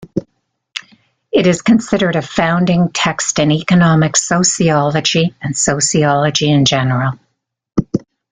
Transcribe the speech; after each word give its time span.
It 1.31 1.45
is 1.45 1.61
considered 1.61 2.15
a 2.15 2.23
founding 2.23 2.89
text 2.91 3.37
in 3.37 3.51
economic 3.51 4.17
sociology 4.17 5.35
and 5.43 5.55
sociology 5.55 6.49
in 6.51 6.65
general. 6.65 7.19